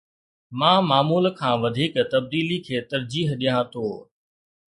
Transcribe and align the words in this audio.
مان 0.59 0.79
معمول 0.89 1.25
کان 1.39 1.53
وڌيڪ 1.61 1.93
تبديلي 2.13 2.57
کي 2.65 2.75
ترجيح 2.91 3.27
ڏيان 3.41 3.61
ٿو 3.73 3.85